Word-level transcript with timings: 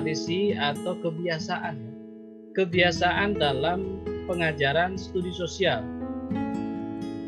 tradisi 0.00 0.56
atau 0.56 0.96
kebiasaan. 1.04 1.76
Kebiasaan 2.56 3.36
dalam 3.36 4.00
pengajaran 4.24 4.96
studi 4.96 5.30
sosial. 5.30 5.84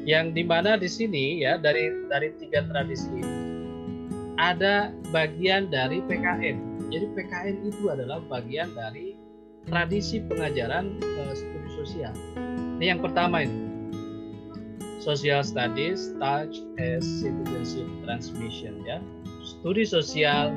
Yang 0.09 0.41
di 0.41 0.43
mana 0.43 0.75
di 0.81 0.89
sini 0.91 1.45
ya 1.45 1.61
dari 1.61 1.93
dari 2.11 2.35
tiga 2.41 2.67
tradisi 2.67 3.07
ini 3.13 3.39
ada 4.35 4.91
bagian 5.15 5.71
dari 5.71 6.03
PKN 6.11 6.73
jadi 6.93 7.09
PKN 7.17 7.57
itu 7.73 7.89
adalah 7.89 8.21
bagian 8.29 8.69
dari 8.77 9.17
tradisi 9.65 10.21
pengajaran 10.29 11.01
uh, 11.01 11.33
studi 11.33 11.71
sosial. 11.73 12.13
Ini 12.77 12.93
yang 12.93 13.01
pertama 13.01 13.49
ini. 13.49 13.73
Social 15.01 15.43
Studies 15.43 16.15
Touch 16.21 16.63
as 16.79 17.03
Citizenship 17.03 17.89
Transmission 18.05 18.85
ya. 18.85 19.01
Studi 19.43 19.89
sosial 19.89 20.53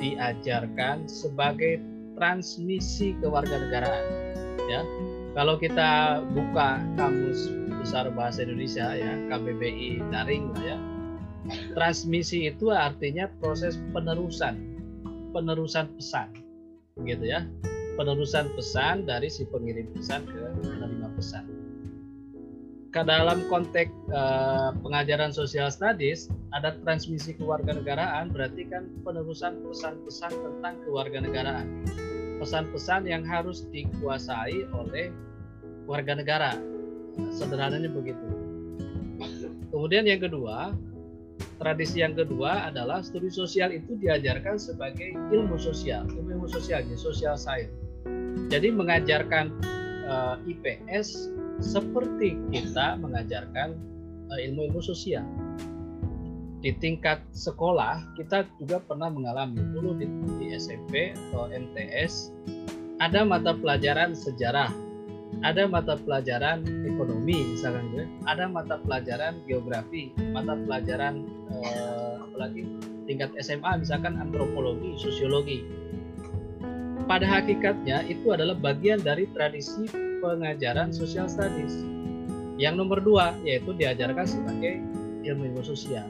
diajarkan 0.00 1.04
sebagai 1.06 1.78
transmisi 2.16 3.14
kewarganegaraan 3.20 4.06
ya. 4.66 4.82
Kalau 5.36 5.54
kita 5.60 6.24
buka 6.34 6.82
kamus 6.98 7.46
besar 7.78 8.10
bahasa 8.10 8.42
Indonesia 8.42 8.92
ya 8.98 9.14
KBBI 9.30 10.02
daring 10.10 10.52
ya 10.60 10.76
transmisi 11.72 12.50
itu 12.50 12.68
artinya 12.68 13.30
proses 13.40 13.78
penerusan 13.94 14.58
penerusan 15.30 15.86
pesan 15.96 16.28
gitu 17.06 17.24
ya. 17.24 17.46
Penerusan 17.94 18.48
pesan 18.56 19.04
dari 19.04 19.28
si 19.28 19.44
pengirim 19.44 19.84
pesan 19.92 20.24
ke 20.24 20.40
penerima 20.64 21.08
pesan 21.20 21.59
dalam 22.90 23.46
konteks 23.46 23.94
uh, 24.10 24.74
pengajaran 24.82 25.30
sosial 25.30 25.70
studies 25.70 26.26
ada 26.50 26.74
transmisi 26.82 27.38
kewarganegaraan 27.38 28.34
berarti 28.34 28.66
kan 28.66 28.90
penerusan 29.06 29.62
pesan-pesan 29.62 30.32
tentang 30.34 30.74
kewarganegaraan 30.82 31.66
pesan-pesan 32.40 33.04
yang 33.04 33.22
harus 33.22 33.68
dikuasai 33.68 34.64
oleh 34.72 35.12
warga 35.84 36.16
negara. 36.16 36.56
Sederhananya 37.36 37.92
begitu. 37.92 38.24
Kemudian 39.68 40.08
yang 40.08 40.24
kedua, 40.24 40.72
tradisi 41.60 42.00
yang 42.00 42.16
kedua 42.16 42.72
adalah 42.72 43.04
studi 43.04 43.28
sosial 43.28 43.76
itu 43.76 43.92
diajarkan 44.00 44.56
sebagai 44.56 45.12
ilmu 45.30 45.60
sosial, 45.60 46.08
ilmu 46.08 46.48
sosialnya, 46.48 46.96
social 46.96 47.36
science. 47.36 47.70
Jadi 48.48 48.72
mengajarkan 48.72 49.52
eh, 50.08 50.36
IPS 50.56 51.28
seperti 51.60 52.36
kita 52.50 52.96
mengajarkan 52.98 53.76
uh, 54.32 54.38
ilmu-ilmu 54.40 54.80
sosial. 54.80 55.24
Di 56.60 56.76
tingkat 56.76 57.24
sekolah 57.32 58.04
kita 58.20 58.44
juga 58.60 58.84
pernah 58.84 59.08
mengalami 59.08 59.64
dulu 59.72 59.96
di, 59.96 60.04
di 60.36 60.52
SMP 60.52 61.16
atau 61.16 61.48
MTS 61.48 62.36
ada 63.00 63.24
mata 63.24 63.56
pelajaran 63.56 64.12
sejarah 64.12 64.68
ada 65.40 65.64
mata 65.64 65.96
pelajaran 65.96 66.60
ekonomi 66.84 67.56
misalkan 67.56 67.88
ya 67.96 68.04
ada 68.28 68.44
mata 68.44 68.76
pelajaran 68.84 69.40
geografi 69.48 70.12
mata 70.36 70.52
pelajaran 70.52 71.24
eh, 71.48 72.14
apalagi 72.20 72.68
tingkat 73.10 73.34
SMA 73.42 73.82
misalkan 73.82 74.14
antropologi 74.22 74.94
sosiologi. 74.94 75.66
Pada 77.10 77.26
hakikatnya 77.26 78.06
itu 78.06 78.30
adalah 78.30 78.54
bagian 78.54 79.02
dari 79.02 79.26
tradisi 79.34 79.90
pengajaran 80.20 80.94
social 80.94 81.26
studies 81.26 81.82
yang 82.60 82.76
nomor 82.76 83.00
dua 83.00 83.32
yaitu 83.42 83.72
diajarkan 83.74 84.28
sebagai 84.28 84.84
ilmu 85.24 85.52
ilmu 85.52 85.64
sosial 85.64 86.06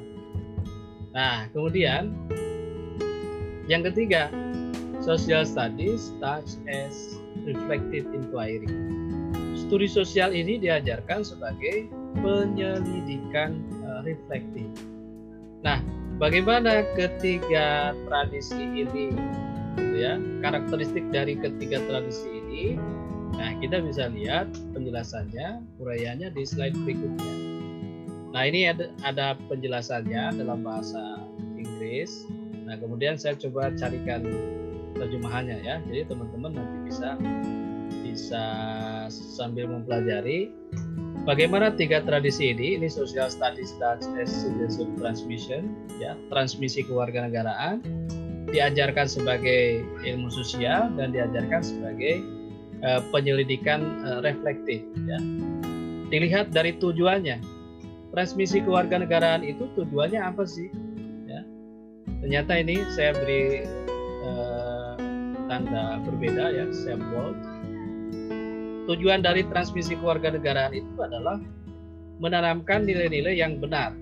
Nah, 1.10 1.50
kemudian 1.50 2.14
yang 3.66 3.82
ketiga, 3.86 4.30
social 5.02 5.42
studies 5.42 6.14
touch 6.22 6.58
as 6.70 7.18
reflective 7.42 8.06
inquiry. 8.14 8.70
Studi 9.58 9.90
sosial 9.90 10.34
ini 10.34 10.58
diajarkan 10.58 11.26
sebagai 11.26 11.90
penyelidikan 12.22 13.62
uh, 13.86 14.02
reflektif. 14.06 14.66
Nah, 15.62 15.82
bagaimana 16.18 16.86
ketiga 16.94 17.94
tradisi 18.06 18.58
ini 18.58 19.14
gitu 19.78 19.94
ya, 19.98 20.18
karakteristik 20.42 21.06
dari 21.10 21.38
ketiga 21.38 21.82
tradisi 21.86 22.26
ini? 22.26 22.64
Nah, 23.34 23.50
kita 23.62 23.82
bisa 23.84 24.10
lihat 24.10 24.50
penjelasannya, 24.74 25.62
uraiannya 25.78 26.34
di 26.34 26.42
slide 26.42 26.74
berikutnya. 26.74 27.50
Nah 28.30 28.46
ini 28.46 28.70
ada, 28.70 28.86
ada 29.02 29.34
penjelasannya 29.50 30.38
dalam 30.38 30.62
bahasa 30.62 31.18
Inggris. 31.58 32.30
Nah 32.62 32.78
kemudian 32.78 33.18
saya 33.18 33.34
coba 33.34 33.74
carikan 33.74 34.22
terjemahannya 34.94 35.58
ya. 35.66 35.82
Jadi 35.90 36.06
teman-teman 36.06 36.54
nanti 36.54 36.76
bisa 36.86 37.18
bisa 38.06 38.44
sambil 39.10 39.66
mempelajari 39.66 40.54
bagaimana 41.26 41.74
tiga 41.74 42.06
tradisi 42.06 42.54
ini. 42.54 42.78
Ini 42.78 42.86
social 42.86 43.26
studies 43.26 43.74
dan 43.82 43.98
citizenship 43.98 44.86
transmission, 45.02 45.74
ya 45.98 46.14
transmisi 46.30 46.86
kewarganegaraan 46.86 47.82
diajarkan 48.50 49.06
sebagai 49.10 49.82
ilmu 50.06 50.30
sosial 50.30 50.90
dan 50.94 51.10
diajarkan 51.14 51.62
sebagai 51.62 52.22
uh, 52.84 53.00
penyelidikan 53.12 54.04
uh, 54.04 54.20
reflektif. 54.24 54.84
Ya. 55.06 55.18
Dilihat 56.10 56.50
dari 56.50 56.74
tujuannya 56.76 57.38
transmisi 58.10 58.58
kewarganegaraan 58.66 59.46
itu 59.46 59.70
tujuannya 59.78 60.20
apa 60.20 60.42
sih? 60.44 60.68
Ya. 61.30 61.40
Ternyata 62.24 62.52
ini 62.58 62.82
saya 62.92 63.14
beri 63.14 63.64
uh, 64.26 64.94
tanda 65.46 66.02
berbeda 66.02 66.44
ya, 66.54 66.64
bold. 66.98 67.38
Tujuan 68.90 69.22
dari 69.22 69.46
transmisi 69.46 69.94
kewarganegaraan 69.94 70.74
itu 70.74 70.94
adalah 70.98 71.38
menanamkan 72.18 72.84
nilai-nilai 72.84 73.38
yang 73.38 73.62
benar. 73.62 73.94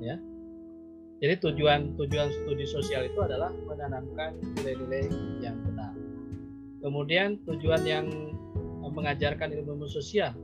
Ya. 0.00 0.16
Jadi 1.18 1.34
tujuan 1.50 1.98
tujuan 1.98 2.30
studi 2.30 2.62
sosial 2.64 3.10
itu 3.10 3.18
adalah 3.20 3.50
menanamkan 3.66 4.38
nilai-nilai 4.58 5.10
yang 5.42 5.58
benar. 5.66 5.87
Kemudian 6.78 7.42
tujuan 7.46 7.82
yang 7.82 8.06
mengajarkan 8.94 9.52
ilmu 9.52 9.86
sosial. 9.86 10.34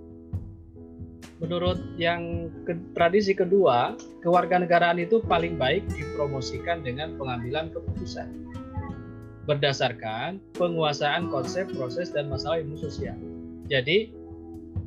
Menurut 1.43 1.77
yang 1.99 2.49
ke, 2.62 2.78
tradisi 2.95 3.34
kedua, 3.34 3.99
kewarganegaraan 4.22 5.03
itu 5.03 5.19
paling 5.27 5.59
baik 5.59 5.83
dipromosikan 5.91 6.87
dengan 6.87 7.19
pengambilan 7.19 7.75
keputusan. 7.75 8.31
Berdasarkan 9.45 10.41
penguasaan 10.56 11.28
konsep, 11.28 11.69
proses, 11.75 12.15
dan 12.15 12.31
masalah 12.33 12.62
ilmu 12.65 12.81
sosial. 12.81 13.19
Jadi 13.69 14.15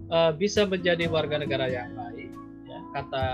uh, 0.09 0.33
bisa 0.33 0.65
menjadi 0.65 1.05
warga 1.11 1.37
negara 1.37 1.69
yang 1.69 1.93
baik, 1.93 2.31
ya, 2.65 2.79
kata 2.95 3.25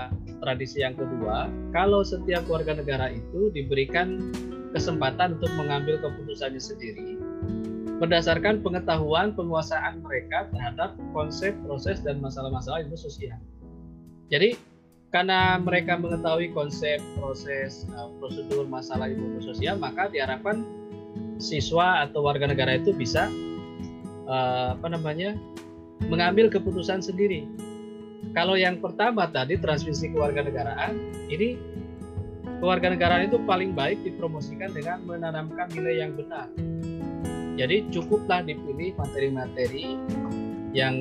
tradisi 0.44 0.84
yang 0.84 0.92
kedua, 0.98 1.48
kalau 1.72 2.04
setiap 2.04 2.44
warga 2.50 2.76
negara 2.76 3.08
itu 3.08 3.48
diberikan 3.56 4.34
kesempatan 4.76 5.40
untuk 5.40 5.52
mengambil 5.56 5.96
keputusannya 6.02 6.60
sendiri, 6.60 7.16
berdasarkan 8.02 8.58
pengetahuan 8.64 9.34
penguasaan 9.38 10.02
mereka 10.02 10.50
terhadap 10.50 10.98
konsep, 11.14 11.54
proses, 11.62 12.02
dan 12.02 12.18
masalah-masalah 12.18 12.82
ilmu 12.82 12.98
sosial. 12.98 13.38
Jadi, 14.32 14.58
karena 15.14 15.62
mereka 15.62 15.94
mengetahui 15.94 16.50
konsep, 16.50 16.98
proses, 17.14 17.86
uh, 17.94 18.10
prosedur, 18.18 18.66
masalah 18.66 19.06
ilmu 19.06 19.38
sosial, 19.38 19.78
maka 19.78 20.10
diharapkan 20.10 20.66
siswa 21.38 22.02
atau 22.02 22.26
warga 22.26 22.50
negara 22.50 22.74
itu 22.74 22.90
bisa 22.90 23.30
uh, 24.26 24.74
apa 24.74 24.90
namanya 24.90 25.38
mengambil 26.10 26.50
keputusan 26.50 26.98
sendiri. 26.98 27.46
Kalau 28.34 28.58
yang 28.58 28.82
pertama 28.82 29.30
tadi 29.30 29.54
transmisi 29.54 30.10
kewarganegaraan, 30.10 30.98
ini 31.30 31.54
kewarganegaraan 32.58 33.30
itu 33.30 33.38
paling 33.46 33.70
baik 33.70 34.02
dipromosikan 34.02 34.74
dengan 34.74 35.06
menanamkan 35.06 35.70
nilai 35.70 36.02
yang 36.02 36.18
benar 36.18 36.50
jadi 37.54 37.86
cukuplah 37.94 38.42
dipilih 38.42 38.98
materi-materi 38.98 39.98
yang 40.74 40.98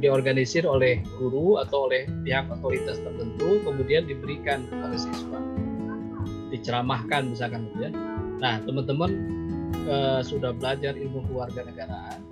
diorganisir 0.00 0.64
oleh 0.64 1.04
guru 1.20 1.60
atau 1.60 1.92
oleh 1.92 2.08
pihak 2.24 2.48
otoritas 2.48 2.96
tertentu 3.04 3.60
kemudian 3.68 4.08
diberikan 4.08 4.64
kepada 4.72 4.96
siswa. 4.96 5.38
Diceramahkan 6.48 7.28
misalkan 7.28 7.68
gitu 7.70 7.88
ya. 7.88 7.90
Nah 8.40 8.64
teman-teman 8.64 9.10
eh, 9.84 10.20
sudah 10.24 10.56
belajar 10.56 10.96
ilmu 10.96 11.20
kewarganegaraan 11.28 12.24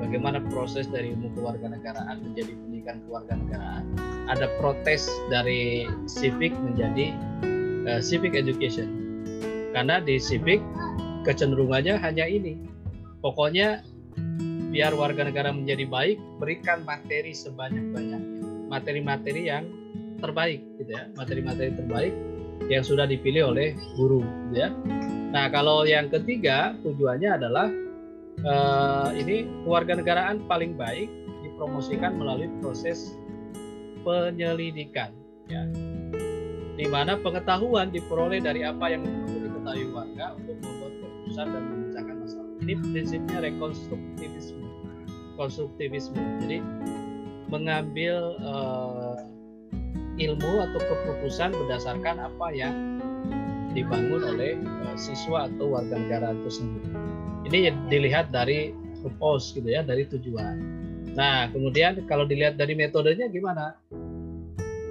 bagaimana 0.00 0.38
proses 0.54 0.86
dari 0.86 1.12
ilmu 1.12 1.34
kewarganegaraan 1.34 2.22
menjadi 2.22 2.54
pendidikan 2.54 3.02
kewarganegaraan 3.10 3.84
ada 4.30 4.46
protes 4.62 5.10
dari 5.28 5.90
civic 6.06 6.54
menjadi 6.54 7.10
eh, 7.90 8.00
civic 8.00 8.38
education. 8.38 8.86
Karena 9.74 9.98
di 9.98 10.16
civic 10.22 10.62
kecenderungannya 11.26 11.98
hanya 11.98 12.24
ini 12.30 12.75
Pokoknya 13.26 13.82
biar 14.70 14.94
warga 14.94 15.26
negara 15.26 15.50
menjadi 15.50 15.82
baik, 15.82 16.38
berikan 16.38 16.86
materi 16.86 17.34
sebanyak-banyaknya. 17.34 18.70
Materi-materi 18.70 19.50
yang 19.50 19.66
terbaik 20.22 20.62
gitu 20.78 20.94
ya, 20.94 21.10
materi-materi 21.18 21.74
terbaik 21.74 22.14
yang 22.70 22.86
sudah 22.86 23.02
dipilih 23.02 23.50
oleh 23.50 23.74
guru 23.98 24.22
gitu 24.22 24.62
ya. 24.62 24.70
Nah, 25.34 25.50
kalau 25.50 25.82
yang 25.82 26.06
ketiga 26.06 26.78
tujuannya 26.86 27.30
adalah 27.34 27.66
uh, 28.46 29.10
ini 29.10 29.42
kewarganegaraan 29.66 30.46
paling 30.46 30.78
baik 30.78 31.10
dipromosikan 31.42 32.14
melalui 32.14 32.46
proses 32.62 33.10
penyelidikan, 34.06 35.10
ya, 35.50 35.66
di 36.78 36.86
mana 36.86 37.18
pengetahuan 37.18 37.90
diperoleh 37.90 38.38
dari 38.38 38.62
apa 38.62 38.86
yang 38.86 39.02
diketahui 39.26 39.90
warga 39.90 40.38
untuk 40.38 40.62
membuat 40.62 40.92
keputusan 40.94 41.46
dan 41.50 41.62
memecahkan 41.74 42.16
masalah. 42.22 42.45
Ini 42.66 42.74
prinsipnya 42.82 43.38
rekonstruktivisme, 43.46 44.66
konstruktivisme. 45.38 46.18
Jadi 46.42 46.58
mengambil 47.46 48.34
uh, 48.42 49.14
ilmu 50.18 50.52
atau 50.66 50.80
keputusan 50.82 51.54
berdasarkan 51.54 52.18
apa 52.18 52.50
yang 52.50 52.98
dibangun 53.70 54.34
oleh 54.34 54.58
uh, 54.82 54.98
siswa 54.98 55.46
atau 55.46 55.78
warga 55.78 55.94
negara 55.94 56.34
itu 56.34 56.50
sendiri. 56.58 56.90
Ini 57.46 57.70
dilihat 57.86 58.34
dari 58.34 58.74
purpose 58.98 59.54
gitu 59.54 59.70
ya, 59.70 59.86
dari 59.86 60.02
tujuan. 60.10 60.58
Nah, 61.14 61.46
kemudian 61.54 62.02
kalau 62.10 62.26
dilihat 62.26 62.58
dari 62.58 62.74
metodenya 62.74 63.30
gimana? 63.30 63.78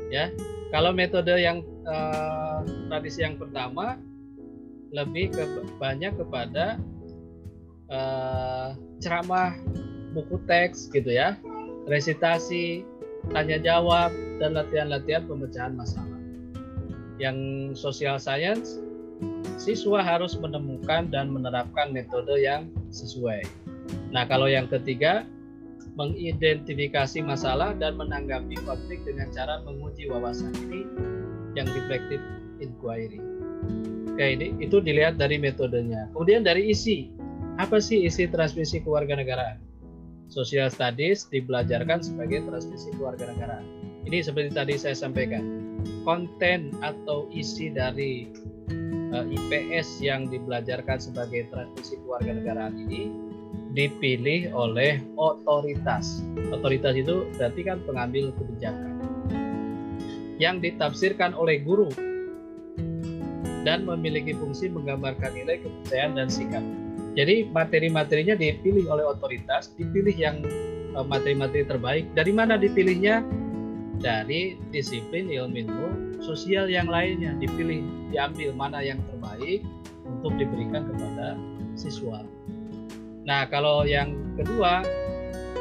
Ya, 0.07 0.31
kalau 0.71 0.95
metode 0.95 1.35
yang 1.35 1.59
uh, 1.83 2.63
tradisi 2.87 3.19
yang 3.19 3.35
pertama 3.35 3.99
lebih 4.95 5.35
ke, 5.35 5.43
banyak 5.75 6.15
kepada 6.15 6.79
uh, 7.91 8.73
ceramah 9.03 9.55
buku 10.15 10.39
teks 10.47 10.87
gitu 10.93 11.11
ya, 11.11 11.35
resitasi, 11.89 12.87
tanya 13.33 13.59
jawab 13.59 14.13
dan 14.39 14.55
latihan-latihan 14.55 15.25
pemecahan 15.27 15.75
masalah 15.75 16.15
yang 17.19 17.71
social 17.75 18.19
science, 18.19 18.79
siswa 19.55 20.03
harus 20.03 20.35
menemukan 20.35 21.07
dan 21.07 21.31
menerapkan 21.31 21.91
metode 21.95 22.35
yang 22.43 22.67
sesuai. 22.91 23.43
Nah, 24.11 24.27
kalau 24.27 24.51
yang 24.51 24.67
ketiga, 24.67 25.23
mengidentifikasi 25.95 27.23
masalah 27.23 27.71
dan 27.79 27.95
menanggapi 27.95 28.59
konflik 28.67 28.99
dengan 29.07 29.31
cara 29.31 29.63
menguji 29.63 30.11
wawasan 30.11 30.51
ini 30.67 30.83
yang 31.55 31.67
reflective 31.71 32.23
inquiry. 32.59 33.19
Oke, 34.11 34.25
ini 34.35 34.55
itu 34.59 34.83
dilihat 34.83 35.15
dari 35.15 35.39
metodenya. 35.39 36.11
Kemudian 36.11 36.43
dari 36.43 36.71
isi, 36.71 37.11
apa 37.55 37.79
sih 37.79 38.03
isi 38.03 38.27
transmisi 38.27 38.83
kewarganegaraan? 38.83 39.59
Social 40.27 40.67
studies 40.67 41.29
dibelajarkan 41.31 42.03
sebagai 42.03 42.43
transmisi 42.43 42.91
kewarganegaraan. 42.99 43.63
Ini 44.03 44.21
seperti 44.21 44.51
tadi 44.51 44.75
saya 44.75 44.97
sampaikan 44.97 45.43
konten 46.03 46.73
atau 46.83 47.29
isi 47.31 47.71
dari 47.71 48.27
eh, 49.13 49.25
IPS 49.25 50.03
yang 50.03 50.27
dibelajarkan 50.27 50.99
sebagai 50.99 51.47
transmisi 51.53 51.95
kewarganegaraan 52.03 52.75
ini 52.89 53.09
dipilih 53.71 54.51
oleh 54.51 54.99
otoritas. 55.15 56.23
Otoritas 56.51 56.95
itu 56.95 57.27
berarti 57.39 57.61
kan 57.63 57.79
pengambil 57.87 58.35
kebijakan 58.35 58.95
yang 60.35 60.59
ditafsirkan 60.59 61.31
oleh 61.31 61.63
guru 61.63 61.87
dan 63.63 63.87
memiliki 63.87 64.35
fungsi 64.35 64.67
menggambarkan 64.67 65.31
nilai 65.31 65.63
kepercayaan 65.63 66.19
dan 66.19 66.27
sikap. 66.27 66.65
Jadi 67.15 67.47
materi-materinya 67.47 68.35
dipilih 68.35 68.91
oleh 68.91 69.07
otoritas, 69.07 69.71
dipilih 69.79 70.15
yang 70.15 70.43
eh, 70.93 71.05
materi-materi 71.07 71.63
terbaik. 71.63 72.11
Dari 72.11 72.31
mana 72.35 72.59
dipilihnya? 72.59 73.23
dari 73.99 74.59
disiplin 74.69 75.31
ilmu 75.31 76.19
sosial 76.19 76.67
yang 76.67 76.87
lainnya 76.89 77.35
dipilih 77.39 77.83
diambil 78.11 78.51
mana 78.55 78.83
yang 78.83 78.99
terbaik 79.11 79.63
untuk 80.05 80.35
diberikan 80.35 80.87
kepada 80.89 81.39
siswa. 81.73 82.23
Nah, 83.25 83.47
kalau 83.49 83.87
yang 83.87 84.13
kedua 84.37 84.85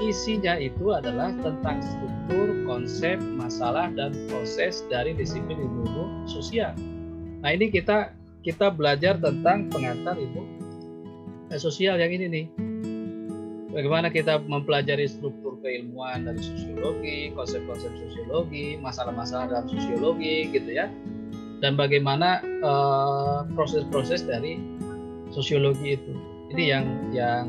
isinya 0.03 0.59
itu 0.59 0.91
adalah 0.91 1.31
tentang 1.41 1.81
struktur, 1.81 2.67
konsep, 2.67 3.17
masalah 3.39 3.89
dan 3.95 4.13
proses 4.29 4.83
dari 4.91 5.15
disiplin 5.15 5.57
ilmu 5.57 6.29
sosial. 6.29 6.75
Nah, 7.41 7.51
ini 7.55 7.71
kita 7.71 8.13
kita 8.45 8.69
belajar 8.69 9.17
tentang 9.17 9.73
pengantar 9.73 10.21
ilmu 10.21 10.54
sosial 11.59 11.99
yang 12.01 12.13
ini 12.13 12.27
nih 12.31 12.47
bagaimana 13.75 14.07
kita 14.09 14.39
mempelajari 14.47 15.11
struktur 15.11 15.59
keilmuan 15.61 16.31
dari 16.31 16.39
sosiologi, 16.39 17.35
konsep-konsep 17.35 17.91
sosiologi, 18.07 18.79
masalah-masalah 18.79 19.51
dalam 19.51 19.67
sosiologi 19.67 20.49
gitu 20.55 20.71
ya. 20.71 20.87
Dan 21.59 21.75
bagaimana 21.75 22.45
eh, 22.45 23.39
proses-proses 23.59 24.23
uh, 24.25 24.39
dari 24.39 24.63
sosiologi 25.35 25.99
itu. 25.99 26.13
Ini 26.55 26.65
yang 26.71 26.87
yang 27.11 27.47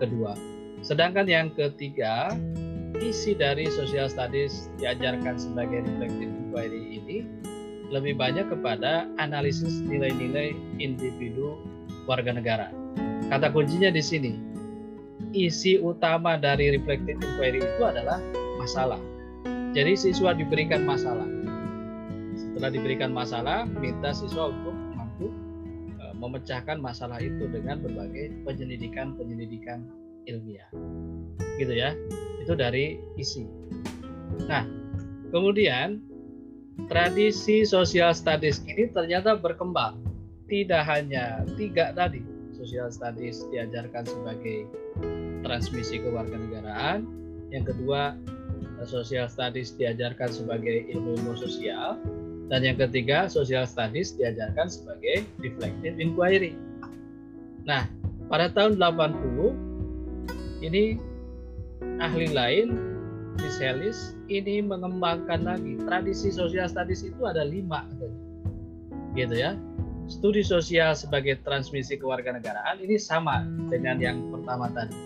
kedua. 0.00 0.32
Sedangkan 0.80 1.26
yang 1.26 1.52
ketiga, 1.52 2.32
isi 3.02 3.34
dari 3.34 3.66
social 3.68 4.06
studies 4.06 4.70
diajarkan 4.78 5.36
sebagai 5.36 5.84
reflective 5.84 6.32
inquiry 6.32 7.02
ini 7.02 7.16
lebih 7.90 8.14
banyak 8.14 8.46
kepada 8.46 9.10
analisis 9.18 9.82
nilai-nilai 9.84 10.54
individu 10.78 11.58
warga 12.06 12.30
negara. 12.30 12.68
Kata 13.28 13.52
kuncinya 13.52 13.92
di 13.92 14.00
sini, 14.00 14.32
isi 15.36 15.76
utama 15.76 16.40
dari 16.40 16.72
reflective 16.72 17.20
inquiry 17.20 17.60
itu 17.60 17.82
adalah 17.84 18.16
masalah. 18.56 18.96
Jadi 19.76 20.00
siswa 20.00 20.32
diberikan 20.32 20.88
masalah. 20.88 21.28
Setelah 22.32 22.72
diberikan 22.72 23.12
masalah, 23.12 23.68
minta 23.68 24.16
siswa 24.16 24.48
untuk 24.48 24.72
mampu 24.96 25.28
e, 26.00 26.04
memecahkan 26.16 26.80
masalah 26.80 27.20
itu 27.20 27.44
dengan 27.52 27.84
berbagai 27.84 28.32
penyelidikan-penyelidikan 28.48 29.84
ilmiah. 30.24 30.72
Gitu 31.60 31.76
ya. 31.76 31.92
Itu 32.40 32.56
dari 32.56 32.96
isi. 33.20 33.44
Nah, 34.48 34.64
kemudian 35.28 36.00
tradisi 36.88 37.68
social 37.68 38.16
studies 38.16 38.64
ini 38.64 38.88
ternyata 38.88 39.36
berkembang. 39.36 40.00
Tidak 40.48 40.80
hanya 40.88 41.44
tiga 41.60 41.92
tadi, 41.92 42.24
social 42.68 42.92
studies 42.92 43.48
diajarkan 43.48 44.04
sebagai 44.04 44.68
transmisi 45.40 46.04
kewarganegaraan. 46.04 47.08
Yang 47.48 47.72
kedua, 47.72 48.12
social 48.84 49.24
studies 49.24 49.72
diajarkan 49.80 50.28
sebagai 50.28 50.84
ilmu-ilmu 50.92 51.32
sosial. 51.40 51.96
Dan 52.52 52.68
yang 52.68 52.76
ketiga, 52.76 53.24
social 53.24 53.64
studies 53.64 54.12
diajarkan 54.20 54.68
sebagai 54.68 55.24
reflective 55.40 55.96
inquiry. 55.96 56.52
Nah, 57.64 57.88
pada 58.28 58.52
tahun 58.52 58.76
80 58.76 60.60
ini 60.60 61.00
ahli 62.04 62.28
lain 62.36 62.76
Miss 63.40 64.12
ini 64.28 64.60
mengembangkan 64.60 65.40
lagi 65.46 65.80
tradisi 65.88 66.28
social 66.28 66.68
studies 66.68 67.06
itu 67.06 67.22
ada 67.24 67.46
lima 67.46 67.86
gitu 69.14 69.30
ya 69.30 69.54
studi 70.08 70.40
sosial 70.40 70.96
sebagai 70.96 71.38
transmisi 71.44 72.00
kewarganegaraan 72.00 72.80
ini 72.80 72.96
sama 72.96 73.44
dengan 73.68 74.00
yang 74.00 74.18
pertama 74.32 74.72
tadi 74.72 74.96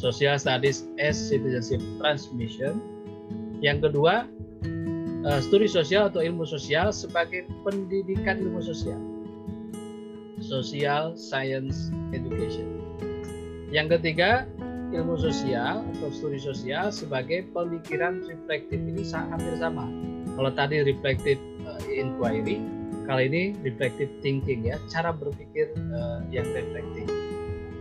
Social 0.00 0.40
Studies 0.40 0.88
as 0.96 1.20
Citizenship 1.28 1.84
Transmission. 2.00 2.80
Yang 3.60 3.92
kedua, 3.92 4.24
uh, 5.28 5.40
studi 5.44 5.68
sosial 5.68 6.08
atau 6.08 6.24
ilmu 6.24 6.48
sosial 6.48 6.88
sebagai 6.88 7.44
pendidikan 7.68 8.40
ilmu 8.40 8.64
sosial. 8.64 8.96
Social 10.40 11.12
Science 11.20 11.92
Education. 12.16 12.64
Yang 13.68 14.00
ketiga, 14.00 14.48
ilmu 14.96 15.20
sosial 15.20 15.84
atau 15.84 16.08
studi 16.08 16.40
sosial 16.40 16.88
sebagai 16.88 17.44
pemikiran 17.52 18.24
reflektif 18.24 18.80
ini 18.80 19.04
hampir 19.12 19.52
sama. 19.60 19.84
Kalau 20.32 20.50
tadi 20.56 20.80
reflective 20.80 21.38
uh, 21.68 21.76
inquiry, 21.92 22.56
kali 23.04 23.28
ini 23.30 23.42
reflective 23.64 24.10
thinking 24.24 24.66
ya, 24.66 24.76
cara 24.90 25.14
berpikir 25.14 25.72
uh, 25.94 26.20
yang 26.28 26.46
reflektif. 26.52 27.06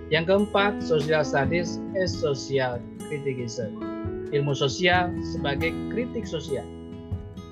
Yang 0.09 0.25
keempat, 0.33 0.81
social 0.81 1.21
studies 1.21 1.77
as 1.93 2.09
social 2.09 2.81
criticism. 3.09 3.77
Ilmu 4.33 4.53
sosial 4.57 5.13
sebagai 5.21 5.73
kritik 5.93 6.25
sosial. 6.25 6.65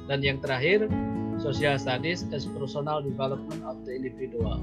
Dan 0.09 0.25
yang 0.25 0.41
terakhir, 0.41 0.89
social 1.37 1.77
studies 1.77 2.25
as 2.33 2.49
personal 2.49 3.01
development 3.05 3.61
of 3.65 3.77
the 3.85 3.93
individual. 3.93 4.57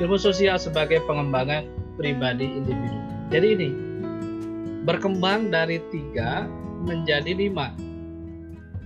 Ilmu 0.00 0.16
sosial 0.16 0.56
sebagai 0.56 1.04
pengembangan 1.04 1.68
pribadi 2.00 2.48
individu. 2.48 2.98
Jadi 3.28 3.46
ini 3.52 3.70
berkembang 4.86 5.50
dari 5.50 5.82
tiga 5.90 6.46
menjadi 6.86 7.34
lima. 7.34 7.74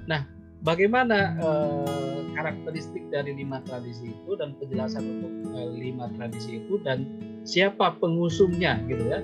Nah, 0.09 0.25
bagaimana 0.65 1.37
eh, 1.39 2.20
karakteristik 2.41 3.05
dari 3.13 3.37
lima 3.37 3.61
tradisi 3.69 4.17
itu 4.17 4.33
dan 4.41 4.57
penjelasan 4.57 5.05
untuk 5.05 5.33
eh, 5.53 5.71
lima 5.77 6.09
tradisi 6.17 6.65
itu 6.65 6.81
dan 6.81 7.05
siapa 7.45 8.01
pengusungnya 8.01 8.81
gitu 8.89 9.05
ya 9.13 9.21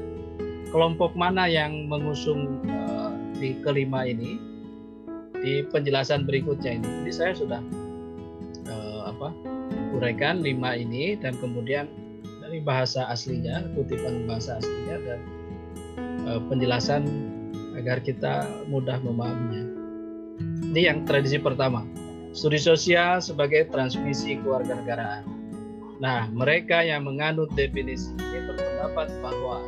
kelompok 0.69 1.17
mana 1.17 1.49
yang 1.49 1.89
mengusung 1.89 2.61
uh, 2.69 3.13
di 3.41 3.57
kelima 3.65 4.05
ini 4.05 4.37
di 5.41 5.65
penjelasan 5.73 6.29
berikutnya 6.29 6.77
ini 6.77 6.89
jadi 7.05 7.13
saya 7.13 7.33
sudah 7.33 7.61
uh, 8.69 9.01
apa 9.09 9.33
uraikan 9.97 10.45
lima 10.45 10.77
ini 10.77 11.17
dan 11.17 11.33
kemudian 11.41 11.89
dari 12.47 12.63
bahasa 12.63 13.11
aslinya, 13.11 13.59
kutipan 13.75 14.23
bahasa 14.31 14.63
aslinya 14.63 14.97
dan 15.03 15.21
uh, 16.31 16.41
penjelasan 16.47 17.03
agar 17.75 17.99
kita 17.99 18.47
mudah 18.71 19.03
memahaminya. 19.03 19.67
Ini 20.71 20.81
yang 20.95 20.99
tradisi 21.03 21.43
pertama. 21.43 21.83
Studi 22.37 22.61
sosial 22.61 23.25
sebagai 23.25 23.73
transmisi 23.73 24.37
kewarganegaraan. 24.45 25.25
Nah, 25.97 26.29
mereka 26.29 26.85
yang 26.85 27.09
menganut 27.09 27.49
definisi 27.57 28.13
ini 28.21 28.45
berpendapat 28.45 29.09
bahwa 29.25 29.65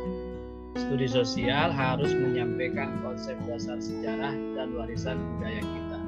studi 0.77 1.09
sosial 1.09 1.73
harus 1.73 2.13
menyampaikan 2.13 3.01
konsep 3.01 3.33
dasar 3.49 3.81
sejarah 3.81 4.37
dan 4.53 4.77
warisan 4.77 5.17
budaya 5.17 5.65
kita. 5.65 5.99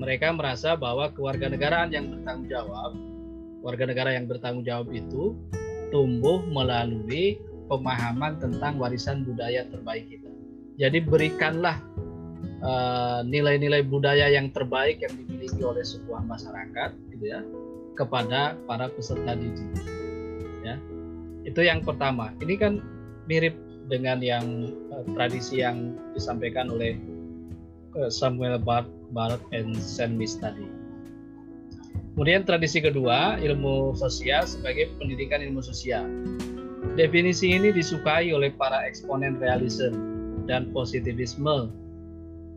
Mereka 0.00 0.32
merasa 0.32 0.72
bahwa 0.72 1.12
kewarganegaraan 1.12 1.92
yang 1.92 2.08
bertanggung 2.08 2.48
jawab 2.48 2.96
warga 3.62 3.86
negara 3.86 4.10
yang 4.12 4.26
bertanggung 4.26 4.66
jawab 4.66 4.90
itu 4.90 5.38
tumbuh 5.94 6.42
melalui 6.50 7.38
pemahaman 7.70 8.36
tentang 8.42 8.76
warisan 8.76 9.22
budaya 9.22 9.64
terbaik 9.70 10.10
kita. 10.10 10.28
Jadi 10.82 10.98
berikanlah 10.98 11.78
nilai-nilai 13.26 13.82
uh, 13.82 13.88
budaya 13.90 14.30
yang 14.30 14.54
terbaik 14.54 15.02
yang 15.02 15.14
dimiliki 15.18 15.62
oleh 15.62 15.82
sebuah 15.82 16.22
masyarakat, 16.26 16.90
gitu 17.10 17.24
ya, 17.26 17.40
kepada 17.98 18.54
para 18.70 18.86
peserta 18.90 19.34
didik. 19.34 19.66
Ya, 20.62 20.78
itu 21.42 21.60
yang 21.66 21.82
pertama. 21.82 22.30
Ini 22.38 22.54
kan 22.56 22.78
mirip 23.26 23.58
dengan 23.90 24.22
yang 24.22 24.70
uh, 24.94 25.02
tradisi 25.18 25.58
yang 25.58 25.98
disampaikan 26.14 26.70
oleh 26.70 26.94
uh, 27.98 28.10
Samuel 28.10 28.62
Bart, 28.62 28.86
Bart 29.10 29.42
and 29.50 29.74
Sandwich 29.74 30.38
tadi 30.38 30.82
Kemudian 32.12 32.44
tradisi 32.44 32.84
kedua, 32.84 33.40
ilmu 33.40 33.96
sosial 33.96 34.44
sebagai 34.44 34.92
pendidikan 35.00 35.40
ilmu 35.40 35.64
sosial. 35.64 36.04
Definisi 36.92 37.56
ini 37.56 37.72
disukai 37.72 38.28
oleh 38.36 38.52
para 38.52 38.84
eksponen 38.84 39.40
realisme 39.40 39.96
dan 40.44 40.68
positivisme 40.76 41.72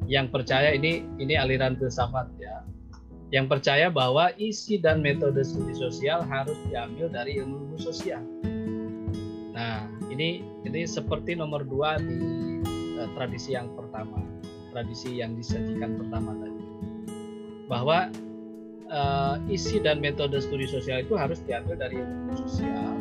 yang 0.06 0.30
percaya 0.30 0.74
ini 0.74 1.06
ini 1.18 1.34
aliran 1.38 1.78
filsafat 1.78 2.30
ya. 2.38 2.62
Yang 3.34 3.58
percaya 3.58 3.88
bahwa 3.90 4.30
isi 4.38 4.78
dan 4.78 5.02
metode 5.02 5.42
studi 5.42 5.74
sosial 5.74 6.22
harus 6.24 6.56
diambil 6.70 7.10
dari 7.10 7.42
ilmu, 7.42 7.58
ilmu 7.58 7.78
sosial. 7.82 8.22
Nah, 9.52 9.90
ini 10.14 10.46
ini 10.64 10.86
seperti 10.86 11.34
nomor 11.34 11.66
dua 11.66 11.98
di 11.98 12.18
uh, 13.02 13.10
tradisi 13.18 13.58
yang 13.58 13.74
pertama, 13.74 14.22
tradisi 14.72 15.20
yang 15.20 15.34
disajikan 15.34 15.98
pertama 15.98 16.38
tadi, 16.38 16.64
bahwa 17.66 18.14
uh, 18.94 19.36
isi 19.50 19.82
dan 19.82 20.00
metode 20.00 20.38
studi 20.38 20.70
sosial 20.70 21.02
itu 21.02 21.18
harus 21.18 21.42
diambil 21.50 21.76
dari 21.82 21.98
ilmu 21.98 22.38
sosial. 22.46 22.94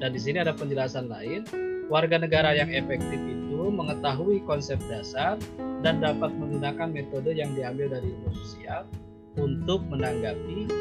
Dan 0.00 0.16
di 0.16 0.18
sini 0.18 0.42
ada 0.42 0.56
penjelasan 0.56 1.06
lain, 1.06 1.46
warga 1.92 2.16
negara 2.16 2.56
yang 2.56 2.72
efektif 2.72 3.20
itu 3.20 3.68
mengetahui 3.68 4.40
konsep 4.48 4.80
dasar 4.88 5.36
dan 5.84 6.00
dapat 6.00 6.32
menggunakan 6.32 6.88
metode 6.88 7.36
yang 7.36 7.52
diambil 7.52 7.92
dari 7.92 8.08
ilmu 8.08 8.32
sosial 8.32 8.88
untuk 9.36 9.84
menanggapi 9.92 10.72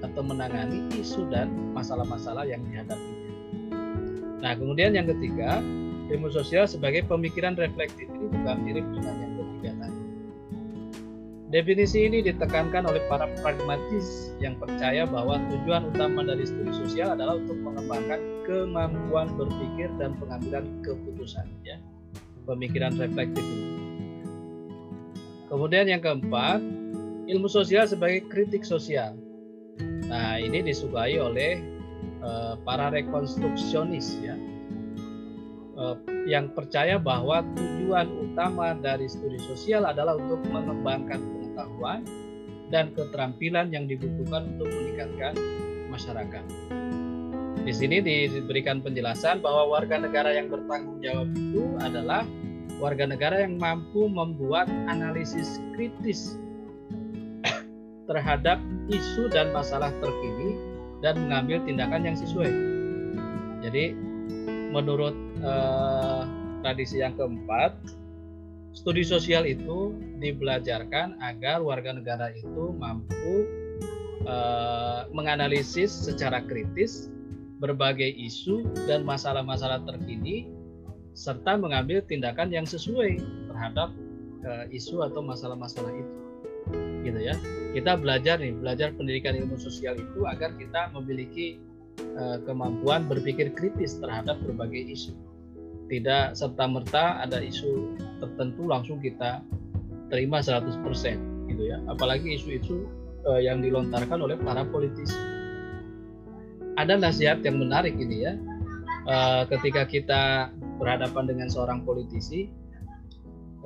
atau 0.00 0.24
menangani 0.24 0.88
isu 0.96 1.28
dan 1.28 1.52
masalah-masalah 1.76 2.48
yang 2.48 2.64
dihadapinya. 2.64 3.28
Nah, 4.40 4.56
kemudian 4.56 4.96
yang 4.96 5.04
ketiga, 5.12 5.60
ilmu 6.08 6.32
sosial 6.32 6.64
sebagai 6.64 7.04
pemikiran 7.04 7.52
reflektif 7.60 8.08
ini 8.08 8.32
juga 8.32 8.56
mirip 8.56 8.88
dengan 8.96 9.16
yang 9.20 9.32
Definisi 11.50 12.06
ini 12.06 12.22
ditekankan 12.22 12.86
oleh 12.86 13.02
para 13.10 13.26
pragmatis 13.42 14.30
yang 14.38 14.54
percaya 14.54 15.02
bahwa 15.02 15.34
tujuan 15.50 15.90
utama 15.90 16.22
dari 16.22 16.46
studi 16.46 16.70
sosial 16.70 17.18
adalah 17.18 17.42
untuk 17.42 17.58
mengembangkan 17.58 18.22
kemampuan 18.46 19.34
berpikir 19.34 19.90
dan 19.98 20.14
pengambilan 20.22 20.70
keputusan 20.86 21.50
ya. 21.66 21.82
Pemikiran 22.46 22.94
reflektif. 22.94 23.42
Kemudian 25.50 25.90
yang 25.90 25.98
keempat, 25.98 26.62
ilmu 27.26 27.50
sosial 27.50 27.82
sebagai 27.90 28.30
kritik 28.30 28.62
sosial. 28.62 29.18
Nah, 30.06 30.38
ini 30.38 30.62
disukai 30.62 31.18
oleh 31.18 31.58
uh, 32.22 32.54
para 32.62 32.94
rekonstruksionis 32.94 34.22
ya. 34.22 34.38
Uh, 35.74 35.98
yang 36.30 36.54
percaya 36.54 36.94
bahwa 36.94 37.42
tujuan 37.58 38.06
utama 38.22 38.70
dari 38.78 39.10
studi 39.10 39.42
sosial 39.42 39.82
adalah 39.82 40.14
untuk 40.14 40.38
mengembangkan 40.46 41.39
pengetahuan 41.60 42.00
dan 42.72 42.94
keterampilan 42.96 43.68
yang 43.74 43.84
dibutuhkan 43.84 44.56
untuk 44.56 44.70
meningkatkan 44.70 45.34
masyarakat. 45.92 46.44
Di 47.60 47.72
sini 47.76 48.00
diberikan 48.00 48.80
penjelasan 48.80 49.44
bahwa 49.44 49.76
warga 49.76 50.00
negara 50.00 50.32
yang 50.32 50.48
bertanggung 50.48 51.02
jawab 51.04 51.28
itu 51.36 51.76
adalah 51.84 52.24
warga 52.80 53.04
negara 53.04 53.44
yang 53.44 53.60
mampu 53.60 54.08
membuat 54.08 54.70
analisis 54.88 55.60
kritis 55.76 56.40
terhadap 58.08 58.56
isu 58.88 59.28
dan 59.28 59.52
masalah 59.52 59.92
terkini 60.00 60.56
dan 61.04 61.20
mengambil 61.20 61.60
tindakan 61.68 62.02
yang 62.08 62.16
sesuai. 62.16 62.52
Jadi 63.60 63.92
menurut 64.72 65.12
eh, 65.44 66.22
tradisi 66.64 67.04
yang 67.04 67.12
keempat, 67.18 67.76
Studi 68.70 69.02
sosial 69.02 69.50
itu 69.50 69.98
dibelajarkan 70.22 71.18
agar 71.18 71.58
warga 71.58 71.90
negara 71.90 72.30
itu 72.30 72.70
mampu 72.78 73.50
uh, 74.30 75.10
menganalisis 75.10 75.90
secara 75.90 76.38
kritis 76.46 77.10
berbagai 77.58 78.08
isu 78.14 78.62
dan 78.86 79.02
masalah-masalah 79.02 79.82
terkini 79.84 80.48
serta 81.18 81.58
mengambil 81.58 81.98
tindakan 82.06 82.54
yang 82.54 82.62
sesuai 82.62 83.18
terhadap 83.50 83.90
uh, 84.46 84.64
isu 84.70 85.02
atau 85.02 85.18
masalah-masalah 85.18 85.90
itu. 85.90 86.14
Gitu 87.02 87.20
ya. 87.26 87.34
Kita 87.74 87.98
belajar 87.98 88.38
nih, 88.38 88.54
belajar 88.54 88.94
pendidikan 88.94 89.34
ilmu 89.34 89.58
sosial 89.58 89.98
itu 89.98 90.30
agar 90.30 90.54
kita 90.54 90.94
memiliki 90.94 91.58
uh, 92.14 92.38
kemampuan 92.46 93.10
berpikir 93.10 93.50
kritis 93.50 93.98
terhadap 93.98 94.38
berbagai 94.46 94.94
isu 94.94 95.12
tidak 95.90 96.38
serta-merta 96.38 97.18
ada 97.20 97.42
isu 97.42 97.98
tertentu 98.22 98.70
langsung 98.70 99.02
kita 99.02 99.42
terima 100.06 100.38
100% 100.38 100.86
gitu 101.50 101.62
ya. 101.66 101.82
Apalagi 101.90 102.38
isu-isu 102.38 102.86
uh, 103.26 103.42
yang 103.42 103.58
dilontarkan 103.60 104.22
oleh 104.22 104.38
para 104.38 104.62
politisi. 104.62 105.18
Ada 106.78 106.96
nasihat 106.96 107.42
yang 107.42 107.58
menarik 107.58 107.98
ini 107.98 108.24
ya. 108.24 108.38
Uh, 109.10 109.42
ketika 109.50 109.82
kita 109.90 110.22
berhadapan 110.78 111.26
dengan 111.26 111.48
seorang 111.50 111.82
politisi 111.82 112.46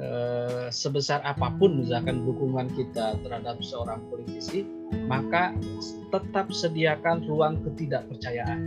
uh, 0.01 0.71
sebesar 0.73 1.21
apa 1.27 1.53
pun 1.61 1.85
misalkan 1.85 2.25
dukungan 2.25 2.71
kita 2.73 3.21
terhadap 3.21 3.61
seorang 3.61 4.01
politisi, 4.09 4.65
maka 5.11 5.53
tetap 6.09 6.49
sediakan 6.55 7.27
ruang 7.29 7.61
ketidakpercayaan. 7.67 8.59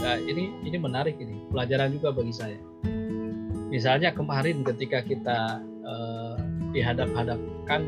Nah, 0.00 0.16
ini 0.16 0.48
ini 0.64 0.76
menarik 0.80 1.20
ini, 1.20 1.36
pelajaran 1.52 1.92
juga 1.92 2.12
bagi 2.14 2.32
saya 2.32 2.56
Misalnya 3.70 4.10
kemarin 4.10 4.66
ketika 4.66 4.98
kita 5.06 5.62
uh, 5.86 6.34
dihadap-hadapkan 6.74 7.86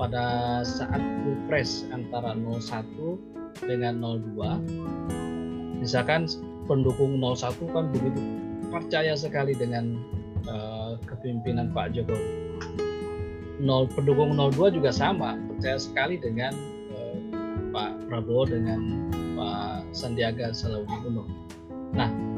pada 0.00 0.24
saat 0.64 0.98
pilpres 1.22 1.84
antara 1.92 2.32
01 2.32 3.68
dengan 3.68 4.00
02, 4.00 5.84
misalkan 5.84 6.24
pendukung 6.64 7.20
01 7.20 7.52
kan 7.68 7.84
begitu 7.92 8.20
percaya 8.72 9.12
sekali 9.12 9.52
dengan 9.52 10.00
uh, 10.48 10.96
kepemimpinan 11.04 11.68
Pak 11.76 11.92
Jokowi. 11.92 12.56
Nol, 13.60 13.86
pendukung 13.92 14.34
02 14.34 14.72
juga 14.72 14.88
sama 14.88 15.36
percaya 15.52 15.76
sekali 15.76 16.16
dengan 16.16 16.56
uh, 16.96 17.16
Pak 17.76 18.08
Prabowo 18.08 18.48
dengan 18.48 19.12
Pak 19.36 19.92
Sandiaga 19.92 20.56
Salahuddin 20.56 21.12
Uno. 21.12 21.28
Nah, 21.92 22.31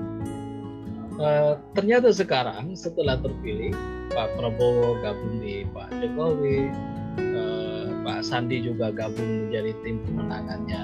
Uh, 1.14 1.54
ternyata 1.78 2.11
sekarang 2.11 2.75
setelah 2.75 3.14
terpilih 3.23 3.71
Pak 4.11 4.35
Prabowo 4.35 4.99
gabung 4.99 5.38
di 5.38 5.62
Pak 5.71 5.94
Jokowi, 6.02 6.75
uh, 7.23 7.87
Pak 8.02 8.26
Sandi 8.26 8.59
juga 8.66 8.90
gabung 8.90 9.47
menjadi 9.47 9.78
tim 9.87 10.02
pemenangannya 10.02 10.83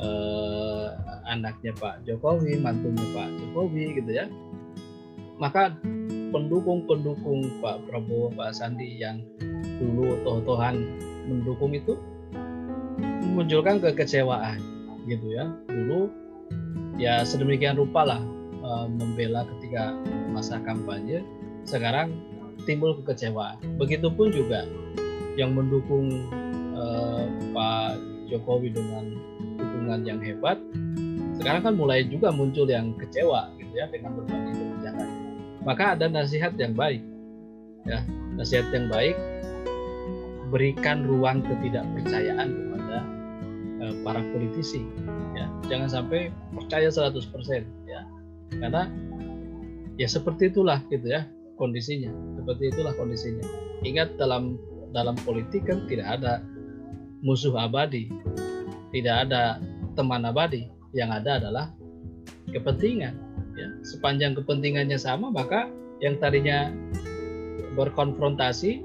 uh, 0.00 0.88
anaknya 1.28 1.76
Pak 1.76 2.00
Jokowi, 2.08 2.64
mantunya 2.64 3.04
Pak 3.12 3.28
Jokowi 3.28 3.84
gitu 4.00 4.10
ya. 4.24 4.24
Maka 5.36 5.76
pendukung-pendukung 6.32 7.60
Pak 7.60 7.84
Prabowo, 7.92 8.32
Pak 8.32 8.56
Sandi 8.56 9.04
yang 9.04 9.20
dulu 9.76 10.16
toh-tohan 10.24 10.80
mendukung 11.28 11.76
itu 11.76 12.00
memunculkan 13.20 13.84
kekecewaan 13.84 14.64
gitu 15.04 15.28
ya. 15.28 15.44
Dulu 15.68 16.08
ya 16.96 17.20
sedemikian 17.20 17.76
rupa 17.76 18.08
lah 18.08 18.22
uh, 18.72 18.88
membela 18.88 19.44
ketika 19.56 19.92
masa 20.32 20.56
kampanye 20.64 21.20
sekarang 21.68 22.16
timbul 22.64 22.96
kekecewaan. 23.02 23.60
Begitupun 23.76 24.32
juga 24.32 24.64
yang 25.36 25.52
mendukung 25.52 26.08
uh, 26.72 27.28
Pak 27.52 28.00
Jokowi 28.32 28.72
dengan 28.72 29.12
dukungan 29.60 30.00
yang 30.08 30.20
hebat 30.24 30.56
sekarang 31.42 31.62
kan 31.66 31.74
mulai 31.74 32.06
juga 32.06 32.30
muncul 32.30 32.68
yang 32.70 32.94
kecewa 32.94 33.50
gitu 33.58 33.74
ya 33.74 33.90
dengan 33.90 34.14
berbagai 34.14 34.52
kebijakan. 34.54 35.08
Maka 35.66 35.84
ada 35.98 36.06
nasihat 36.06 36.54
yang 36.54 36.78
baik 36.78 37.02
ya. 37.82 37.98
Nasihat 38.38 38.70
yang 38.70 38.86
baik 38.86 39.18
berikan 40.54 41.02
ruang 41.08 41.40
ketidakpercayaan 41.42 42.46
kepada 42.46 42.98
uh, 43.82 43.94
para 44.06 44.22
politisi 44.30 44.86
ya. 45.34 45.50
Jangan 45.66 45.88
sampai 45.90 46.30
percaya 46.54 46.92
100% 46.92 47.10
ya 47.81 47.81
karena 48.60 48.88
ya 49.96 50.08
seperti 50.08 50.50
itulah 50.52 50.80
gitu 50.88 51.08
ya 51.08 51.28
kondisinya. 51.60 52.10
Seperti 52.40 52.72
itulah 52.72 52.92
kondisinya. 52.96 53.44
Ingat 53.86 54.18
dalam 54.18 54.58
dalam 54.92 55.16
politik 55.22 55.68
kan 55.68 55.86
tidak 55.86 56.20
ada 56.20 56.42
musuh 57.22 57.54
abadi. 57.54 58.10
Tidak 58.92 59.16
ada 59.28 59.62
teman 59.94 60.26
abadi. 60.26 60.68
Yang 60.92 61.10
ada 61.22 61.30
adalah 61.40 61.66
kepentingan 62.52 63.14
ya. 63.56 63.68
Sepanjang 63.86 64.36
kepentingannya 64.36 64.98
sama 64.98 65.32
maka 65.32 65.70
yang 66.02 66.18
tadinya 66.18 66.68
berkonfrontasi 67.78 68.84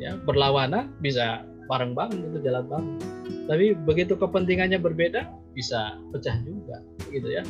ya 0.00 0.16
berlawanan 0.24 0.94
bisa 1.04 1.44
bareng-bareng 1.68 2.32
itu 2.32 2.38
jalan 2.44 2.64
bareng 2.68 2.90
tapi 3.44 3.76
begitu 3.84 4.16
kepentingannya 4.16 4.80
berbeda 4.80 5.28
bisa 5.52 6.00
pecah 6.12 6.36
juga 6.44 6.80
gitu 7.12 7.28
ya. 7.28 7.44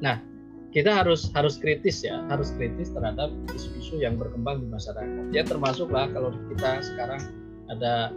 Nah 0.00 0.29
kita 0.70 1.02
harus 1.02 1.34
harus 1.34 1.58
kritis 1.58 2.06
ya 2.06 2.22
harus 2.30 2.54
kritis 2.54 2.94
terhadap 2.94 3.34
isu-isu 3.50 3.98
yang 3.98 4.14
berkembang 4.14 4.62
di 4.62 4.68
masyarakat. 4.70 5.34
Ya 5.34 5.42
termasuklah 5.42 6.06
kalau 6.14 6.30
kita 6.54 6.82
sekarang 6.86 7.22
ada 7.70 8.14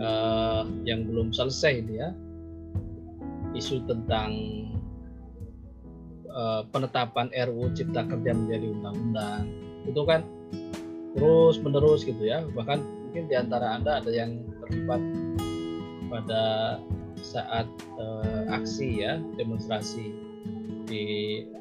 uh, 0.00 0.64
yang 0.84 1.08
belum 1.08 1.32
selesai 1.32 1.80
ini 1.80 1.94
ya 2.00 2.12
isu 3.56 3.82
tentang 3.88 4.30
uh, 6.30 6.62
penetapan 6.68 7.32
RUU 7.32 7.72
Cipta 7.72 8.04
Kerja 8.06 8.32
menjadi 8.36 8.66
undang-undang. 8.70 9.48
Itu 9.88 10.04
kan 10.04 10.22
terus 11.16 11.56
menerus 11.64 12.04
gitu 12.04 12.20
ya. 12.20 12.44
Bahkan 12.44 12.78
mungkin 13.08 13.24
di 13.26 13.34
antara 13.34 13.80
anda 13.80 14.04
ada 14.04 14.12
yang 14.12 14.44
terlibat 14.62 15.00
pada 16.12 16.44
saat 17.20 17.66
uh, 17.96 18.52
aksi 18.52 19.02
ya 19.02 19.16
demonstrasi 19.40 20.29
di 20.90 21.04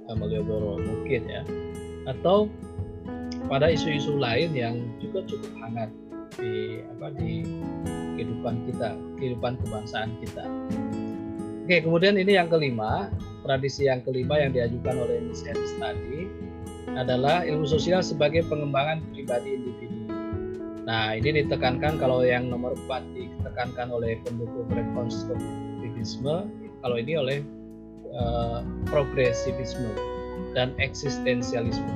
Malioboro 0.09 0.81
mungkin 0.81 1.21
ya. 1.29 1.45
Atau 2.09 2.49
pada 3.45 3.69
isu-isu 3.69 4.17
lain 4.17 4.57
yang 4.57 4.81
juga 4.97 5.21
cukup 5.29 5.53
hangat 5.61 5.89
di 6.37 6.81
apa 6.97 7.13
di 7.13 7.45
kehidupan 8.17 8.65
kita 8.65 8.97
kehidupan 9.21 9.61
kebangsaan 9.61 10.17
kita. 10.19 10.45
Oke, 11.69 11.85
kemudian 11.85 12.17
ini 12.17 12.33
yang 12.33 12.49
kelima, 12.49 13.13
tradisi 13.45 13.85
yang 13.85 14.01
kelima 14.01 14.41
yang 14.41 14.49
diajukan 14.49 15.05
oleh 15.05 15.21
Miss 15.21 15.45
Harris 15.45 15.69
tadi 15.77 16.25
adalah 16.97 17.45
ilmu 17.45 17.69
sosial 17.69 18.01
sebagai 18.01 18.41
pengembangan 18.49 19.05
pribadi 19.13 19.53
individu. 19.53 20.09
Nah, 20.89 21.13
ini 21.13 21.45
ditekankan 21.45 22.01
kalau 22.01 22.25
yang 22.25 22.49
nomor 22.49 22.73
4 22.89 23.13
ditekankan 23.13 23.93
oleh 23.93 24.17
pendukung 24.25 24.65
rekonstruktivisme, 24.73 26.49
kalau 26.81 26.95
ini 26.97 27.13
oleh 27.13 27.37
uh, 28.19 28.61
progresivisme 28.85 29.89
dan 30.53 30.75
eksistensialisme. 30.77 31.89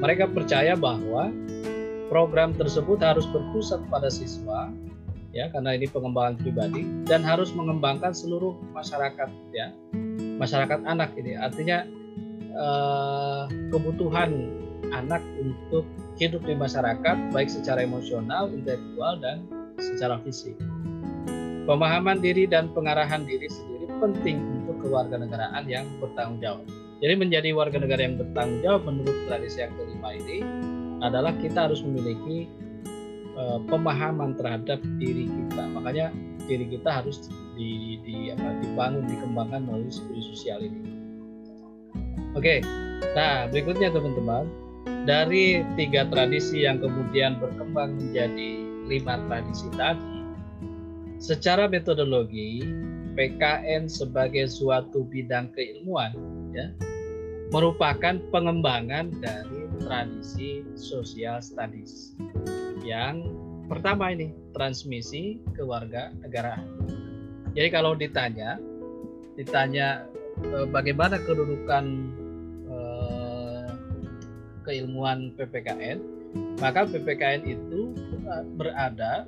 Mereka 0.00 0.32
percaya 0.32 0.74
bahwa 0.74 1.30
program 2.10 2.56
tersebut 2.56 2.98
harus 3.04 3.24
berpusat 3.30 3.80
pada 3.88 4.08
siswa 4.08 4.72
ya 5.32 5.48
karena 5.48 5.72
ini 5.72 5.88
pengembangan 5.88 6.36
pribadi 6.36 6.84
dan 7.08 7.24
harus 7.24 7.56
mengembangkan 7.56 8.12
seluruh 8.12 8.52
masyarakat 8.76 9.32
ya 9.56 9.72
masyarakat 10.36 10.84
anak 10.84 11.16
ini 11.16 11.40
artinya 11.40 11.88
eh, 12.52 13.44
kebutuhan 13.72 14.60
anak 14.92 15.24
untuk 15.40 15.88
hidup 16.20 16.44
di 16.44 16.52
masyarakat 16.52 17.32
baik 17.32 17.48
secara 17.48 17.80
emosional, 17.80 18.52
intelektual 18.52 19.16
dan 19.24 19.48
secara 19.80 20.20
fisik. 20.20 20.52
Pemahaman 21.64 22.20
diri 22.20 22.44
dan 22.44 22.68
pengarahan 22.76 23.24
diri 23.24 23.48
sendiri 23.48 23.88
penting 24.02 24.51
kewarganegaraan 24.82 25.64
yang 25.70 25.86
bertanggung 26.02 26.42
jawab. 26.42 26.66
Jadi 27.02 27.14
menjadi 27.18 27.48
warga 27.54 27.78
negara 27.82 28.02
yang 28.02 28.18
bertanggung 28.18 28.60
jawab 28.62 28.82
menurut 28.86 29.16
tradisi 29.26 29.58
yang 29.62 29.74
kelima 29.74 30.10
ini 30.14 30.38
adalah 31.02 31.34
kita 31.38 31.66
harus 31.66 31.82
memiliki 31.82 32.46
uh, 33.34 33.58
pemahaman 33.66 34.38
terhadap 34.38 34.78
diri 35.02 35.26
kita. 35.26 35.62
Makanya 35.74 36.14
diri 36.46 36.66
kita 36.70 37.02
harus 37.02 37.26
di, 37.58 37.98
di 38.06 38.30
apa, 38.30 38.58
dibangun, 38.62 39.06
dikembangkan 39.06 39.66
melalui 39.66 39.90
studi 39.90 40.22
sosial 40.30 40.62
ini. 40.62 40.82
Oke, 42.38 42.64
nah 43.12 43.50
berikutnya 43.50 43.92
teman-teman 43.92 44.48
dari 45.04 45.66
tiga 45.74 46.06
tradisi 46.08 46.64
yang 46.64 46.78
kemudian 46.78 47.36
berkembang 47.42 47.98
menjadi 47.98 48.50
lima 48.86 49.18
tradisi 49.26 49.66
tadi, 49.74 50.22
secara 51.22 51.66
metodologi 51.66 52.62
PKN 53.12 53.88
sebagai 53.88 54.48
suatu 54.48 55.04
bidang 55.06 55.52
keilmuan 55.52 56.12
ya 56.52 56.72
merupakan 57.52 58.16
pengembangan 58.32 59.12
dari 59.20 59.68
tradisi 59.84 60.64
sosial 60.72 61.44
studies 61.44 62.16
yang 62.82 63.22
pertama 63.70 64.12
ini 64.12 64.34
transmisi 64.52 65.40
ke 65.56 65.62
warga 65.64 66.12
negara. 66.20 66.60
Jadi 67.56 67.68
kalau 67.72 67.96
ditanya, 67.96 68.60
ditanya 69.38 70.04
eh, 70.42 70.66
bagaimana 70.68 71.16
kedudukan 71.22 71.84
eh, 72.68 73.70
keilmuan 74.66 75.32
PPKN, 75.36 75.98
maka 76.60 76.84
PPKN 76.84 77.48
itu 77.48 77.96
eh, 78.28 78.44
berada 78.56 79.24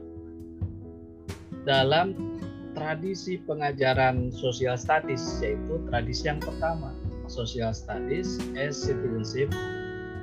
dalam 1.64 2.33
tradisi 2.74 3.38
pengajaran 3.42 4.34
sosial 4.34 4.74
studies 4.74 5.22
yaitu 5.40 5.78
tradisi 5.88 6.26
yang 6.28 6.42
pertama 6.42 6.90
social 7.30 7.70
studies 7.72 8.42
as 8.58 8.76
citizenship 8.76 9.48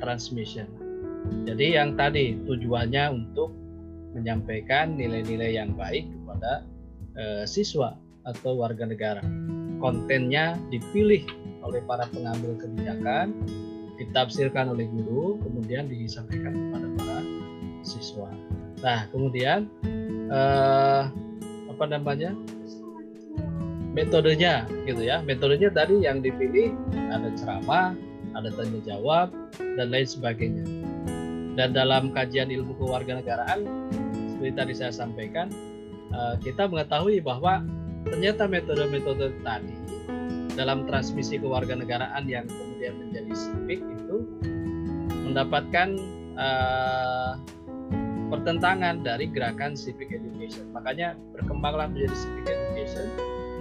transmission 0.04 0.68
jadi 1.46 1.82
yang 1.82 1.98
tadi 1.98 2.38
tujuannya 2.46 3.04
untuk 3.14 3.54
menyampaikan 4.12 4.98
nilai-nilai 4.98 5.56
yang 5.56 5.74
baik 5.78 6.06
kepada 6.10 6.66
eh, 7.16 7.44
siswa 7.48 7.96
atau 8.28 8.60
warga 8.60 8.86
negara. 8.86 9.24
Kontennya 9.82 10.60
dipilih 10.70 11.26
oleh 11.66 11.82
para 11.86 12.06
pengambil 12.10 12.58
kebijakan, 12.58 13.34
ditafsirkan 13.98 14.74
oleh 14.74 14.86
guru, 14.90 15.42
kemudian 15.42 15.90
disampaikan 15.90 16.54
kepada 16.54 16.88
para 16.98 17.20
siswa. 17.82 18.30
Nah, 18.82 19.06
kemudian 19.10 19.70
eh, 20.30 21.04
apa 21.82 21.98
namanya? 21.98 22.38
metodenya 23.98 24.70
gitu 24.86 25.02
ya. 25.02 25.26
Metodenya 25.26 25.74
tadi 25.74 26.06
yang 26.06 26.22
dipilih 26.22 26.78
ada 27.10 27.34
ceramah, 27.34 27.98
ada 28.38 28.54
tanya 28.54 28.80
jawab 28.86 29.34
dan 29.58 29.90
lain 29.90 30.06
sebagainya 30.06 30.64
dan 31.60 31.76
dalam 31.76 32.16
kajian 32.16 32.48
ilmu 32.48 32.72
kewarganegaraan 32.80 33.68
seperti 34.32 34.52
tadi 34.56 34.74
saya 34.78 34.94
sampaikan 34.96 35.52
eh, 36.14 36.36
kita 36.40 36.72
mengetahui 36.72 37.20
bahwa 37.20 37.66
ternyata 38.08 38.48
metode-metode 38.48 39.36
tadi 39.44 39.76
dalam 40.56 40.88
transmisi 40.88 41.40
kewarganegaraan 41.40 42.28
yang 42.28 42.48
kemudian 42.48 42.96
menjadi 42.96 43.32
civic 43.36 43.80
itu 43.80 44.18
mendapatkan 45.32 45.96
uh, 46.36 47.40
pertentangan 48.32 49.04
dari 49.04 49.28
gerakan 49.28 49.76
civic 49.76 50.16
education. 50.16 50.72
Makanya 50.72 51.20
berkembanglah 51.36 51.92
menjadi 51.92 52.16
civic 52.16 52.46
education 52.48 53.08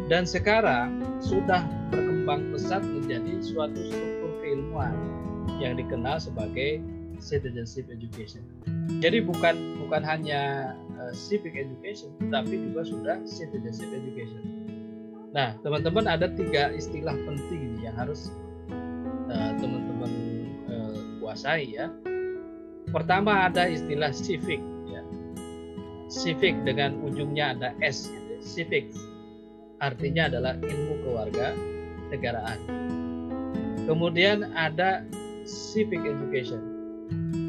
dan 0.06 0.22
sekarang 0.26 1.02
sudah 1.18 1.66
berkembang 1.90 2.54
pesat 2.54 2.82
menjadi 2.82 3.42
suatu 3.42 3.78
struktur 3.90 4.30
keilmuan 4.42 4.94
yang 5.58 5.74
dikenal 5.74 6.22
sebagai 6.22 6.78
citizenship 7.20 7.86
education. 7.92 8.42
Jadi 8.98 9.22
bukan 9.22 9.78
bukan 9.86 10.02
hanya 10.02 10.72
uh, 10.98 11.12
civic 11.12 11.54
education, 11.54 12.10
tapi 12.32 12.70
juga 12.70 12.82
sudah 12.82 13.16
citizenship 13.28 13.90
education. 13.92 14.42
Nah, 15.30 15.54
teman-teman 15.62 16.10
ada 16.10 16.26
tiga 16.34 16.74
istilah 16.74 17.14
penting 17.22 17.78
yang 17.78 17.94
harus 17.94 18.34
uh, 19.30 19.52
teman-teman 19.62 20.12
uh, 20.66 20.98
kuasai 21.22 21.76
ya. 21.76 21.86
Pertama 22.88 23.52
ada 23.52 23.68
istilah 23.68 24.10
civic 24.16 24.64
ya. 24.88 25.04
Civic 26.08 26.56
dengan 26.64 26.96
ujungnya 27.04 27.52
ada 27.52 27.68
S 27.84 28.08
gitu. 28.08 28.32
Civic 28.40 28.88
artinya 29.84 30.32
adalah 30.32 30.56
ilmu 30.56 30.94
keluarga 31.04 31.52
negaraan. 32.08 32.58
Kemudian 33.84 34.48
ada 34.56 35.04
civic 35.44 36.00
education 36.00 36.80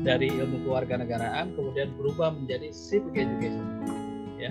dari 0.02 0.34
ilmu 0.34 0.66
kewarganegaraan 0.66 1.54
kemudian 1.54 1.94
berubah 1.94 2.34
menjadi 2.34 2.74
civic 2.74 3.14
education 3.14 3.66
ya 4.42 4.50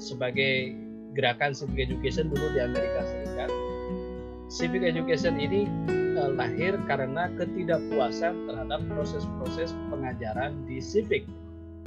sebagai 0.00 0.72
gerakan 1.12 1.52
civic 1.52 1.92
education 1.92 2.32
dulu 2.32 2.46
di 2.56 2.60
Amerika 2.64 3.00
Serikat 3.04 3.50
civic 4.48 4.82
education 4.88 5.36
ini 5.36 5.68
lahir 6.16 6.80
karena 6.88 7.28
ketidakpuasan 7.36 8.48
terhadap 8.48 8.80
proses-proses 8.88 9.76
pengajaran 9.92 10.56
di 10.64 10.80
civic. 10.80 11.28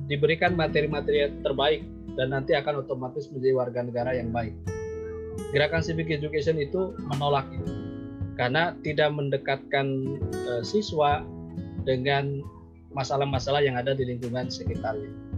Diberikan 0.06 0.58
materi-materi 0.58 1.30
terbaik 1.42 1.86
dan 2.18 2.34
nanti 2.34 2.54
akan 2.58 2.82
otomatis 2.86 3.30
menjadi 3.30 3.54
warga 3.58 3.80
negara 3.86 4.12
yang 4.14 4.30
baik. 4.30 4.54
Gerakan 5.54 5.82
civic 5.82 6.10
education 6.14 6.58
itu 6.62 6.94
menolak 7.10 7.46
itu 7.54 7.74
karena 8.40 8.72
tidak 8.82 9.12
mendekatkan 9.12 10.18
uh, 10.48 10.64
siswa 10.64 11.26
dengan 11.84 12.40
masalah-masalah 12.96 13.62
yang 13.62 13.76
ada 13.76 13.92
di 13.94 14.08
lingkungan 14.08 14.48
sekitarnya. 14.48 15.29